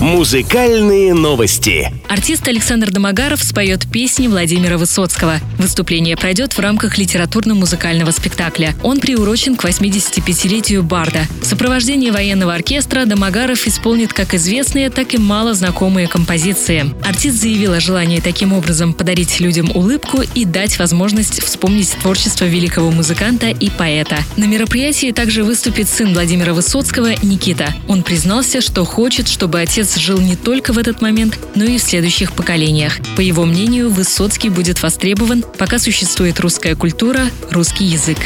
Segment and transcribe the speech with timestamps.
[0.00, 1.90] Музыкальные новости.
[2.08, 5.40] Артист Александр Домогаров споет песни Владимира Высоцкого.
[5.58, 8.74] Выступление пройдет в рамках литературно-музыкального спектакля.
[8.82, 11.26] Он приурочен к 85-летию Барда.
[11.40, 16.92] В сопровождении военного оркестра Домогаров исполнит как известные, так и мало знакомые композиции.
[17.04, 22.90] Артист заявил о желании таким образом подарить людям улыбку и дать возможность вспомнить творчество великого
[22.90, 24.18] музыканта и поэта.
[24.36, 27.72] На мероприятии также выступит сын Владимира Высоцкого Никита.
[27.88, 31.82] Он признался, что хочет, чтобы отец жил не только в этот момент, но и в
[31.82, 32.98] следующих поколениях.
[33.16, 38.18] По его мнению, Высоцкий будет востребован, пока существует русская культура, русский язык.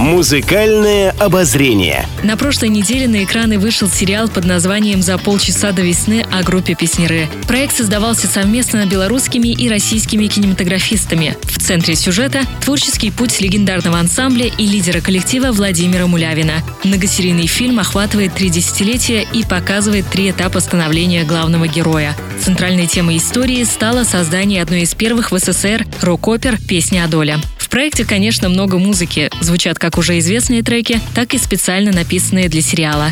[0.00, 2.06] Музыкальное обозрение.
[2.22, 6.74] На прошлой неделе на экраны вышел сериал под названием «За полчаса до весны» о группе
[6.74, 7.28] «Песнеры».
[7.46, 11.36] Проект создавался совместно белорусскими и российскими кинематографистами.
[11.42, 16.62] В центре сюжета– творческий путь легендарного ансамбля и лидера коллектива Владимира Мулявина.
[16.82, 22.16] Многосерийный фильм охватывает три десятилетия и показывает три этапа становления главного героя.
[22.42, 27.38] Центральной темой истории стало создание одной из первых в СССР рок-опер «Песня о доле»
[27.70, 29.30] проекте, конечно, много музыки.
[29.40, 33.10] Звучат как уже известные треки, так и специально написанные для сериала.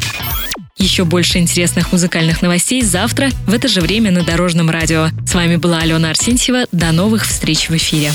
[0.78, 5.08] Еще больше интересных музыкальных новостей завтра в это же время на Дорожном радио.
[5.26, 6.66] С вами была Алена Арсентьева.
[6.70, 8.12] До новых встреч в эфире.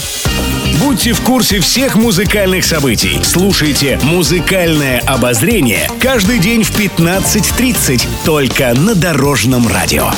[0.80, 3.20] Будьте в курсе всех музыкальных событий.
[3.24, 10.10] Слушайте «Музыкальное обозрение» каждый день в 15.30 только на Дорожном радио.